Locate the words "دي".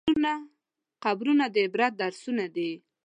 2.55-2.71